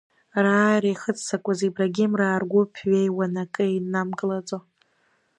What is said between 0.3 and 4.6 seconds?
Рааира иахыццакуаз Ибрагимраа ргәыԥ ҩеиуан акы иннамкылаӡо.